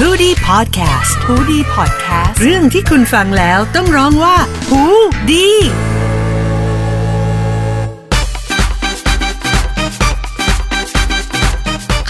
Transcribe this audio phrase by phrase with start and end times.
[0.00, 4.36] h o ดี้พอดแคสต์ฮูดี้พอดแคสต์เรื่องที่คุณฟังแล้วต้องร้องว่า
[4.68, 4.82] หู
[5.30, 5.48] ดี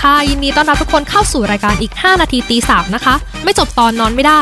[0.00, 3.14] ค่ะยินดีต้อนรับทุกคนเข้าสู่รายการอีก 5 นาทีตีสามนะคะ
[3.44, 4.40] ไม่จบตอนนอนไม่ได้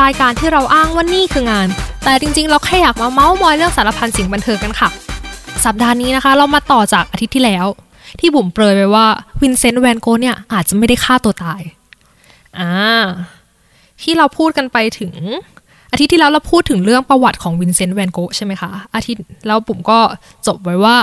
[0.00, 1.68] รายการที่เราอ้างว่านี่คืองาน
[2.04, 4.88] แต่จริงๆ เราแค่อยากมาเมาส์มอยเรื่องสารพันสิ่งบันเทิงกันค่ะ
[5.64, 7.66] สัปดาห์นี้นะคะ เรามาต่อจากอาทิตย์ที่แล้ว
[8.20, 9.06] ที่บุ๋มเปรยไปว่า
[9.42, 11.62] วินเซนต์แวนโก๊ะเนี่ยอาจจะไม่ได้ฆ่าตัวตาย
[12.60, 12.72] อ่า
[14.02, 15.14] ที่เราพูดกันไปถึง
[15.92, 19.98] อาทิตย์ที่แล้วเราพูดถึงเรื่องประวัติของวินเซนต์แวนโก๊ะใช่ไหมคะอาทิตย์แล้วบุ๋มก็
[20.46, 20.96] จบไว้ว่า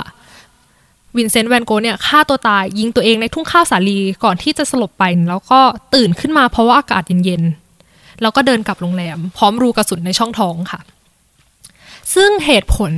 [1.18, 5.60] วินเซนต์แวนโก๊ะเนี่ยฆ่าตัวตายยิงตัวเองในทุ่งข้าวสาลีก่อนที่จะสลบไป แล้วก็
[5.96, 10.80] ตื่นขึ้นมาเพราะว่าอากาศเย็นๆ แล้วก็เดินกลับโรงแรม พร้อมรูกระสุนในช่องท้องค่ะ
[12.14, 12.92] ซึ่งเหตุผล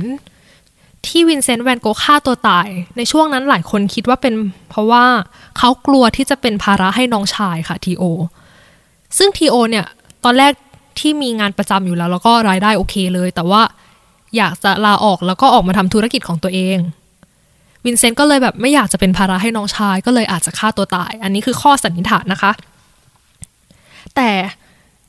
[1.06, 4.34] ที่วินเซนต์แวนโก๊ะฆ่าตัวตาย ในช่วงนั้นหลายคนคิดว่าเป็น
[4.70, 5.04] เพราะว่า
[5.58, 8.04] เขากลัวที่จะเป็นภาระให้น้องชายค่ะทีโอ
[9.18, 9.86] ซึ่งทีโอเนี่ย
[10.24, 10.52] ตอนแรก
[10.98, 13.62] ที่มีงานประจำอยู่แล้ว แล้วก็รายได้โอเคเลย แต่ว่า
[14.36, 16.78] อยากจะลาออกแล้วก็ออกมาทำธุรกิจของตัวเอง
[17.84, 22.52] วินเซนต์ก็เลยแบบไม่อยากจะเป็นภาระให้น้องชาย ก็เลยอาจจะฆ่าตัวตาย อันนี้คือข้อสันนิษฐานนะคะ
[24.16, 24.30] แต่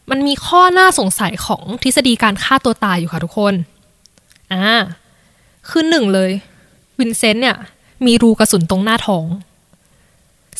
[0.09, 3.53] มันมีข้อน่าสงสัยของทฤษฎีการฆ่าตัวตายอยู่ค่ะทุกคน
[4.53, 4.66] อ่า
[5.69, 6.31] คือหนึ่งเลย
[7.00, 7.58] วินเซนต์เนี่ย
[8.06, 9.25] มีรูกระสุนตรงหน้าท้อง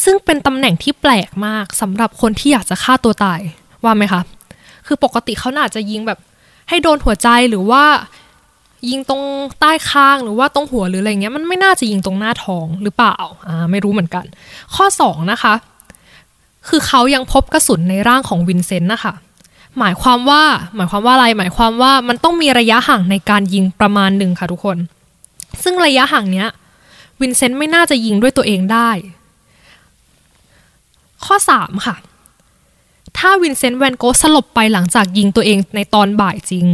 [0.04, 3.40] ซึ่งเป็นตำแหน่งที่แปลกมากสำหรับคนที่อยากจะฆ่าตัวตาย
[3.84, 4.22] ว่าไหมคะ
[4.88, 6.20] คือปกติเขาน่าจะยิงแบบ
[6.70, 7.84] ให้โดนหัวใจหรือว่า
[8.90, 9.24] ยิงตรง
[9.60, 13.16] ใต้คางหรือว่าตรงหัวหรืออะไรเงี้ยมันไม่น่าจะยิงตรงหน้าท้องหรือเปล่า
[13.48, 14.26] อ่าไม่รู้เหมือนกัน
[14.76, 15.54] ข้อ 2 นะคะ
[16.68, 19.14] คือเขายังพบกระสุนในร่างของวินเซนต์นะคะ
[19.80, 20.44] หมายความว่า
[20.76, 24.78] หมายความว่าอะไรหมายความว่ามันต้องมีระยะห่างในการยิงประมาณหนึ่งค่ะทุกคน
[25.64, 26.48] ซึ่งระยะห่างเนี้ย
[27.22, 28.90] วินเซนต์ไม่น่าจะยิงด้วยตัวเองได้
[31.26, 31.96] ข้อ 3 ค่ะ
[33.18, 36.68] ถ้าวินเซนต์แวนโก๊ะสลบไปหลังจากยิงตัวเองในตอนบ่ายจริง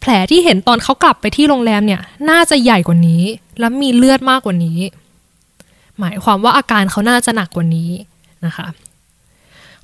[0.00, 3.22] แผลที่เห็นตอนเขากลับไปที่โรงแรมเนี่ย น่าจะใหญ่กว่านี้
[3.58, 4.78] และมีเลือดมากกว่านี้
[5.98, 7.90] หมายความว่าอาการเขาน่าจะหนักกว่านี้
[8.46, 8.66] นะคะ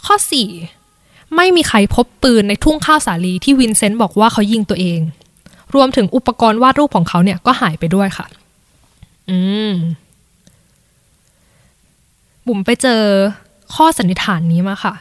[0.04, 0.14] ข้อ
[0.74, 5.00] 4 ไม่มีใครพบปืนในทุ่งข้าวสาลีที่วินเซนต์บอกว่าเขายิงตัวเอง
[5.74, 8.26] รวมถึงอุปกรณ์วาดรูปของเขาเนี่ยก็หายไปด้วยค่ะ
[9.30, 9.38] อื
[9.70, 9.72] ม
[12.46, 13.02] บุ๋มไปเจอ
[13.74, 14.94] ข้อสันนิษฐานนี้มาค่ะ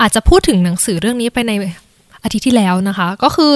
[0.00, 1.52] อาจจะพูดถึงหนังสือเรื่องนี้ไปใน
[2.22, 3.54] อาทิตย์ที่แล้วนะคะ ก็คือ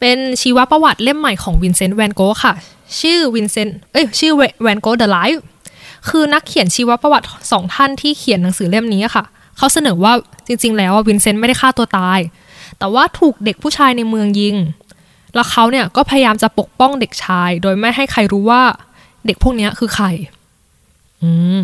[0.00, 2.54] เป็นชีวประวัติเล่มใหม่ของวินเซนต์แวนโก๊ะค่ะ
[3.00, 4.32] ชื่อวินเซนต์เอ้ยชื่อ
[4.62, 5.42] Van Gogh The Life
[6.08, 9.24] คือนักเขียนชีวประวัติสองท่านที่เขียนหนังสือเล่มนี้ค่ะ
[9.56, 10.12] เขาเสนอว่า
[10.46, 12.18] จริง ๆ แล้ววินเซนต์ไม่ได้ฆ่าตัวตาย
[12.78, 14.56] แต่ว่าถูกเด็กผู้ชายในเมืองยิง
[15.34, 18.62] แล้วเขาเนี่ยก็พยายามจะปกป้องเด็กชาย โดยไม่ให้ใครรู้ว่า
[19.26, 20.06] เด็กพวกนี้คือใคร
[21.22, 21.30] อื
[21.60, 21.62] ม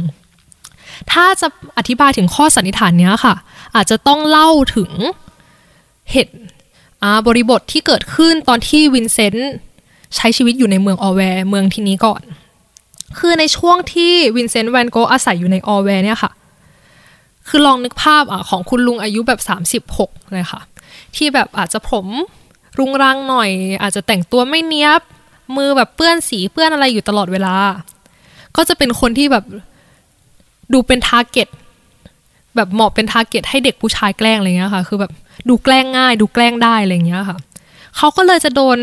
[1.12, 1.48] ถ้าจะ
[1.78, 3.34] อธิบายถึงข้อสันนิษฐานเนี้ยค่ะ
[3.75, 4.91] อาจจะต้องเล่าถึง
[6.10, 6.34] เหตุ
[7.26, 9.53] บริบทที่เกิดขึ้นตอนที่วินเซนต์
[10.16, 12.22] ใช้ชีวิตอยู่ในเมืองออแวร์เมืองที่นี้ก่อน
[13.19, 16.32] คือในช่วงที่วินเซนต์แวนโกอาศัยอยู่ในออแวร์เนี่ยค่ะ
[17.48, 19.41] คือลองนึกภาพอของคุณลุงอายุแบบ
[19.86, 20.60] 36 เลยค่ะ
[21.16, 22.06] ที่แบบอาจจะผม
[22.78, 23.50] รุงรังหน่อย
[23.82, 25.00] อาจจะแต่งตัวไม่เนี้ยบ
[25.56, 27.56] มือแบบเปื้อนสีเปื้อนอะไรอยู่ตลอดเวลา
[28.56, 29.44] ก็จะเป็นคนที่แบบ
[30.72, 31.48] ดูเป็น target
[32.56, 35.12] แบบเหมาะเป็น target ให้เด็กผู้ชายแกล้งอะไรเงี้ยค่ะ คือแบบ
[35.48, 37.36] ดูแกล้งง่าย ดูแกล้งได้อะไรเงี้ยค่ะ
[37.96, 38.78] เขาก็เลยจะโดน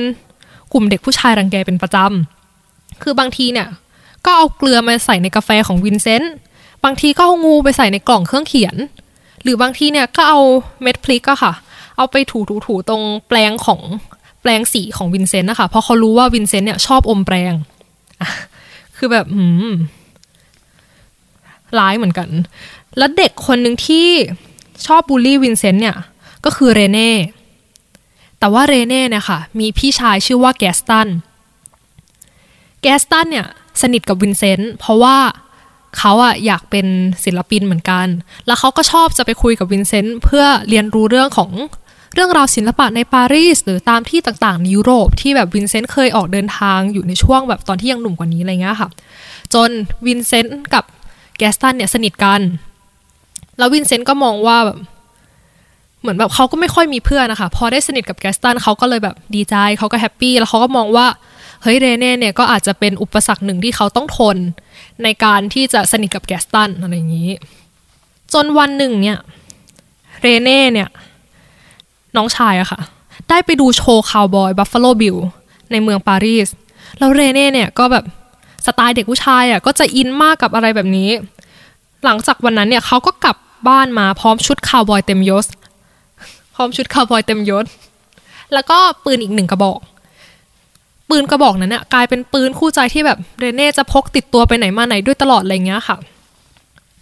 [0.73, 3.67] กลุ่มเด็กผู้ชายรังแกเป็นประจำคือบางทีเนี่ย
[4.25, 6.33] ก็เอาเกลือมาใส่ในกาแฟของวินเซนต์
[6.83, 8.75] บางทีก็เอางูไปใส่ในกล่องเครื่องเขียน
[9.43, 10.39] หรือบางทีเนี่ยก็เอา
[10.81, 11.53] เม็ดพริกอะค่ะ
[11.97, 13.81] เอาไปถูถูถูตรงแปรงของ
[14.41, 17.53] แปรงสีของวินเซนต์นะคะเพราะเขารู้ว่าวินเซนต์เนี่ยชอบอมแปรง
[18.97, 19.71] คือแบบหืม
[21.79, 22.29] ร้ายเหมือนกัน
[22.97, 24.07] แล้วเด็กคนหนึ่งที่
[24.85, 25.97] ชอบบูลลี่วินเซนต์เนี่ย
[26.45, 27.11] ก็คือเรเน่
[28.39, 31.07] แต่ว่าเรเน่เนี่ยค่ะ มีพี่ชายชื่อว่าแกสตัน
[32.81, 33.47] แกสตันเนี่ย
[33.81, 35.17] สนิทกับวินเซนต์เพราะว่า
[35.97, 36.87] เขาอะอยากเป็น
[37.23, 38.07] ศิลปินเหมือนกัน
[38.45, 41.51] แล้วเขาก็ชอบจะไปคุยกับวินเซนต์เพื่อเรียนรู้เรื่องของ
[42.13, 48.89] เรื่องราวศิลปะในปารีสหรือตามที่ต่างๆในยุโรปที่แบบวินเซนต์เคยออกเดินทางอยู่ในช่วงแบบตอนที่ยังหนุ่มกว่านี้อะไรเงี้ยค่ะ
[49.53, 49.69] จน
[50.05, 50.83] วินเซนต์กับ
[51.37, 52.41] แกสตันเนี่ยสนิทกัน
[53.57, 54.77] แล้ววินเซนต์ก็มองว่าแบบ
[56.01, 61.07] เหมือนแบบเขาก็ไม่ค่อยมีเพื่อนนะคะ พอได้สนิทกับแกสตันเขาก็เลยแบบดีใจเขาก็ happy แล้วเขาก็มองว่า
[61.61, 64.37] เฮ้ยเรเน่เนี่ยก็อาจจะเป็นอุปสรรคหนึ่งที่เขาต้องทน
[65.03, 67.31] ในการที่จะสนิทกับแกสตันอะไรอย่างนี้
[68.33, 69.17] จนวันหนึ่งเนี่ย
[70.21, 70.89] เรเน่เนี่ย
[72.15, 72.79] น้องชายอะค่ะ
[73.29, 75.15] ได้ไปดูโชว์คาวบอย Buffalo Bill
[75.71, 76.47] ในเมืองปารีส
[76.99, 78.05] แล้วเรเน่เนี่ยก็แบบ
[78.65, 81.09] สไตล์เด็กผู้ชายอะก็จะอินมากกับอะไรแบบนี้
[82.05, 83.35] หลังจากวันนั้นเนี่ยเขาก็กลับ
[83.67, 85.45] บ้านมาพร้อมชุดคาวบอยเต็มยศ
[86.55, 87.65] พร้อมชุดคาวบอยเต็มยศ
[88.53, 89.79] แล้วก็ปืนอีกหนึ่งกระบอก
[91.09, 95.97] ปืนกระบอกนั้นเนี่ยกลายเป็นปืนคู่ใจที่แบบเรเน่จะพกติดตัวไปไหนมาไหนด้วยตลอดอะไรเงี้ยค่ะ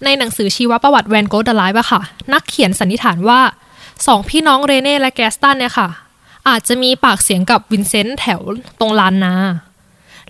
[0.03, 2.01] ในหนังสือชีวประวัติ Van Gogh: The Life อะค่ะ
[2.33, 3.41] นักเขียนสันนิษฐานว่า
[4.07, 5.87] สองพี่น้องเรเน่และแกสตันเนี่ยค่ะ
[6.47, 8.39] อาจจะมีปากเสียงกับวินเซนต์แถว
[8.79, 9.33] ตรงลานนา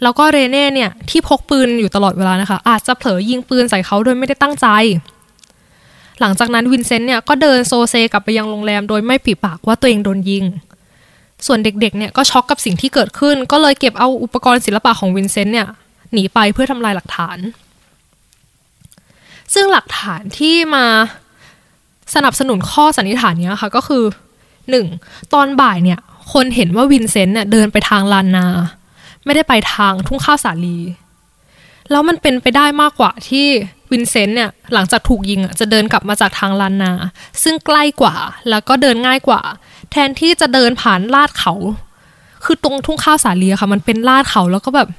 [0.02, 4.68] แล้วก็เรเน่เนี่ยที่พกปืนอยู่ตลอดเวลานะคะ อาจจะเผลอยิงปืนใส่เขาโดยไม่ได้ตั้งใจ
[6.20, 10.44] หลังจากนั้นวินเซนต์เนี่ยก็เดินโซเซกลับไปยังโรงแรมโดยไม่ปริปากว่าตัวเองโดนยิง
[11.46, 15.68] ส่วนเด็กๆเนี่ยก็ช็อกกับสิ่งที่เกิดขึ้น ก็เลยเก็บเอาอุปกรณ์ศิลปะของวินเซนต์เนี่ย
[16.14, 17.38] หนีไปเพื่อทำลายหลักฐาน
[19.54, 20.86] ซึ่งหลักฐานที่มา
[22.16, 24.04] สนับสนุนข้อสันนิษฐานเนี้ยค่ะก็คือ
[24.70, 24.86] หนึ่ง
[25.34, 26.00] ตอนบ่ายเนี่ย
[26.34, 28.46] คนเห็นว่าวินเซนต์เนี่ยเดินไปทางลานนา
[29.26, 30.78] ไม่ได้ไปทางทุ่งข้าวสาลี
[31.92, 33.48] แล้วมันเป็นไปได้มากกว่าที่
[33.92, 36.92] วินเซนต์เนี่ยหลังจากถูกยิงอะจะเดินกลับมาจากทางลานนา
[37.44, 38.16] ซึ่งใกล้กว่า
[38.50, 39.42] แล้วก็เดินง่ายกว่า
[39.92, 41.54] แทนที่จะเดินผ่านลาดเขา
[42.46, 44.90] คือตรงทุ่งข้าวสาลีค่ะ มันเป็นลาดเขาแล้วก็แบบ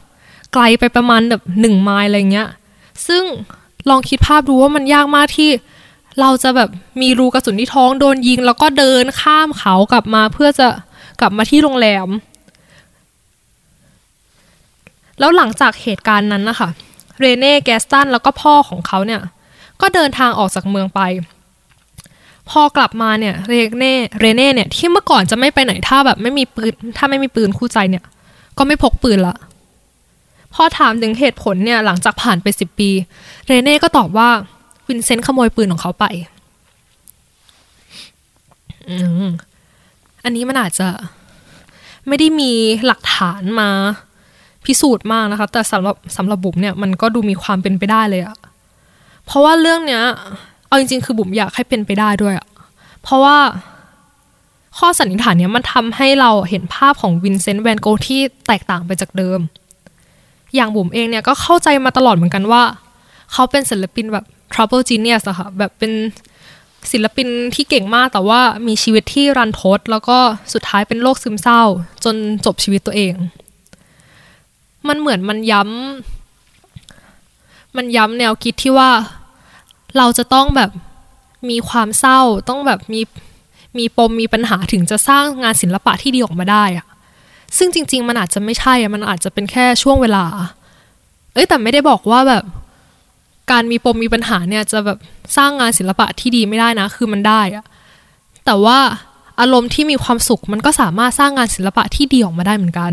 [0.52, 2.48] ไกลไปประมาณแบบหนึ่งไมล์อะไรเงี้ย
[3.06, 3.24] ซึ่ง
[3.88, 5.50] ลองคิดภาพดูว่ามันยากมากที่
[6.20, 10.68] เราจะแบบมีรูกระสุนที่ท้องโดนยิง แล้วก็เดินข้ามเขากลับมาเพื่อจะ
[11.20, 12.08] กลับมาที่โรงแรม
[15.18, 16.68] แล้วหลังจากเหตุการณ์นั้นนะคะ
[17.20, 19.20] เรเน่แกสตันแล้วก็พ่อของเขาเนี่ย
[19.80, 21.00] ก็เดินทางออกจากเมืองไป
[22.50, 28.04] พอกลับมาเนี่ยเรเน่เรเน่เนี่ยที่เมื่อก่อนจะไม่ไปไหนถ้าแบบไม่มีปืนถ้าไม่มีปืนคู่ใจเนี่ย
[28.58, 29.36] ก็ไม่พกปืนละ
[30.54, 32.90] พอถามถึงเหตุผลเนี่ยหลังจากผ่านไปสิบปี
[33.46, 34.28] เรเน่ก็ตอบว่า
[34.88, 36.04] วินเซนต์ขโมยปืนของเขาไป
[38.88, 38.96] อื
[39.26, 39.30] ม
[40.24, 40.88] อันนี้มันอาจจะ
[42.08, 42.52] ไม่ได้มี
[42.86, 43.70] หลักฐานมา
[44.66, 48.36] พิสูจน์มากนะคะ แต่สำหรับสำหรับบุ๋มเนี่ยมันก็ดูมีความเป็นไปได้เลยอะ
[49.26, 50.02] เพราะว่าเรื่องเนี้ย
[50.66, 52.46] เอาจริงๆ คือบุ๋มอยากให้เป็นไปได้ด้วยอะ
[53.02, 53.36] เพราะว่า
[54.78, 59.40] ข้อสันนิษฐานเนี้ยมันทำให้เราเห็นภาพของวินเซนต์แวนโกที่แตกต่างไปจากเดิม
[60.54, 62.62] อย่างบุ๋มเองเนี่ยก็เข้าใจมาตลอดเหมือนกันว่า
[63.32, 64.24] เขาเป็นศิลปินแบบ
[64.54, 65.92] trouble genius อะค่ะแบบเป็น
[66.92, 70.18] ศิลปินที่เก่งมากแต่ว่ามีชีวิตที่รันทด แล้วก็
[70.52, 71.62] สุดท้ายเป็นโรคซึมเศร้า
[72.04, 72.14] จน
[72.46, 73.14] จบชีวิตตัวเอง
[74.88, 78.90] มันเหมือนมันย้ำมันย้ำแนวคิดที่ว่า
[79.98, 80.70] เราจะต้องแบบ
[81.50, 83.00] มีความเศร้า ต้องแบบมี
[83.78, 86.86] มีปมมีปัญหาถึงจะสร้างงานศิลปะที่ดีออกมาได้อะ
[87.58, 90.24] ซึ่งจริง ๆ มันอาจจะไม่ใช่อะมันอาจจะเป็นแค่ช่วงเวลา
[91.32, 92.44] เอ้ยแต่ไม่ได้บอกว่าแบบ
[93.50, 94.98] การมีปมมีปัญหาเนี่ยจะแบบ
[95.36, 97.64] สร้างงานศิลปะที่ดีไม่ได้นะ คือมันได้อะ
[98.44, 98.78] แต่ว่า
[99.40, 102.92] อารมณ์ที่มีความสุขมันก็สามารถสร้างงานศิลปะที่ดีออกมาได้เหมือนกัน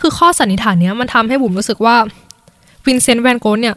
[0.00, 1.96] คือข้อสันนิษฐานเนี้ยมันทำให้บุ๋มรู้สึกว่า
[2.86, 3.76] วินเซนต์แวนโกเนี่ย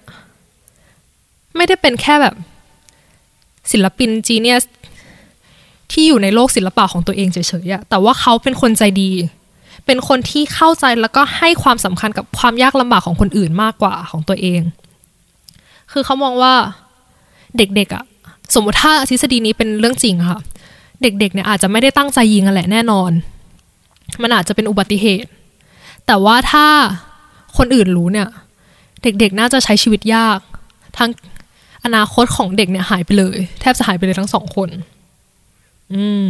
[1.56, 2.36] ไม่ได้เป็นแค่แบบ
[3.71, 4.63] ศิลปิน genius
[5.92, 9.12] ที่อยู่ในโลกศิลปะของตัวเองเฉยๆอะแต่ว่าเขาเป็นคนใจดี
[9.86, 14.62] เป็นคนที่เข้าใจแล้วก็ให้ความสำคัญกับความยากลำบากของคนอื่นมากกว่าของตัวเอง
[15.92, 16.54] คือเขามองว่า
[17.57, 18.04] เด็กๆอะ
[18.54, 20.39] สมมติถ้าทฤษฎีนี้เป็นเรื่องจริงค่ะ
[21.01, 23.12] เด็กๆเนี่ยอาจจะไม่ได้ตั้งใจยิงกันแหละแน่นอน
[24.21, 25.30] มันอาจจะเป็นอุบัติเหตุ
[26.11, 26.67] แต่ว่าถ้า
[27.57, 28.27] คนอื่นรู้เนี่ย
[29.03, 30.39] เด็กๆน่าจะใช้ชีวิตยาก
[30.97, 31.09] ทั้ง
[31.85, 34.69] อนาคตของเด็กเนี่ยหายไปเลย แทบจะหายไปเลยทั้งสองคน
[35.94, 36.28] อืม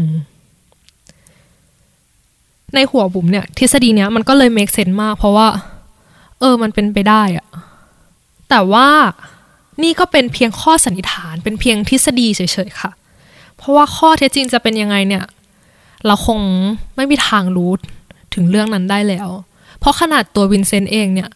[2.74, 5.48] ในหัวบุ๋มเนี่ย ทฤษฎีเนี้ยมันก็เลย make sense มาก เพราะว่า
[6.40, 7.48] เออ มันเป็นไปได้อะ
[8.50, 8.88] แต่ว่า
[9.84, 12.92] นี่ก็เป็นเพียงข้อสันนิษฐาน เป็นเพียงทฤษฎีเฉยๆค่ะ
[13.56, 15.26] เพราะว่าข้อเท็จจริงจะเป็นยังไงเนี่ย
[16.06, 16.40] เราคง
[16.96, 17.72] ไม่มีทางรู้
[18.34, 19.30] ถึงเรื่องนั้นได้แล้ว
[19.80, 21.30] เพราะขนาดตัววินเซนต์เองเนี่ย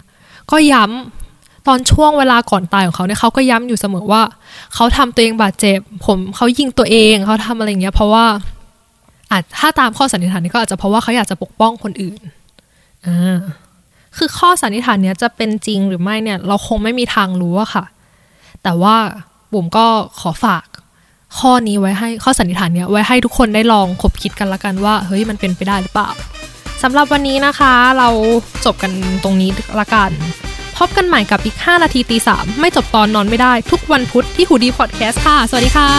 [0.51, 4.21] ก็ย้ำตอนช่วงเวลาก่อนตายของเขาเนี่ยเขาก็ย้ำอยู่เสมอว่า
[4.75, 8.25] เขาทำตัวเองบาดเจ็บ ผมเขายิงตัวเองเขาทำอะไรเงี้ย เพราะว่า
[9.31, 12.19] อาจถ้าตามข้อสันนิษฐานนี้ก็อาจจะเพราะว่าเขาอยากจะปกป้องคนอื่น
[13.05, 13.39] อ่า
[14.17, 17.83] คือข้อสันนิษฐานเนี้ยจะเป็นจริงหรือไม่เนี่ย เราคงไม่มีทางรู้อะค่ะ
[18.63, 18.95] แต่ว่า
[19.53, 19.85] บุ๋มก็
[20.19, 20.65] ขอฝาก
[21.39, 26.09] ข้อนี้ไว้ให้ข้อสันนิษฐานเนี้ยไว้ให้ทุกคนได้ลองคบคิดกันละกันว่า เฮ้ยมันเป็นไปได้หรือเปล่า
[26.83, 28.09] สำหรับวันนี้นะคะ เรา
[28.65, 28.91] จบกัน
[29.23, 29.49] ตรงนี้
[29.79, 30.11] ละกัน
[30.77, 35.89] พบกันใหม่กับอีก 5 นาทีตีสามไม่จบตอนนอนไม่ได้ ทุกวันพุธที่หูดีพอดแคสต์ค่ะ สวัสดีค่ะ